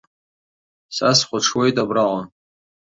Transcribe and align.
Са 0.95 1.09
схәаҽуеит 1.17 1.75
абраҟа. 1.83 2.21